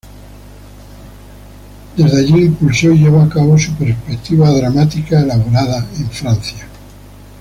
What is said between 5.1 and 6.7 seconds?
elaborada en Francia.